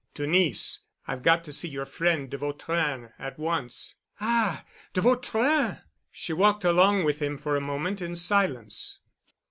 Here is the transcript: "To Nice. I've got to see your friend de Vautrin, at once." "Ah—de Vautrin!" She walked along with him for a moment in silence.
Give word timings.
"To 0.15 0.25
Nice. 0.25 0.79
I've 1.07 1.21
got 1.21 1.43
to 1.43 1.53
see 1.53 1.69
your 1.69 1.85
friend 1.85 2.27
de 2.27 2.35
Vautrin, 2.35 3.11
at 3.19 3.37
once." 3.37 3.93
"Ah—de 4.19 4.99
Vautrin!" 4.99 5.77
She 6.11 6.33
walked 6.33 6.65
along 6.65 7.03
with 7.03 7.21
him 7.21 7.37
for 7.37 7.55
a 7.55 7.61
moment 7.61 8.01
in 8.01 8.15
silence. 8.15 8.97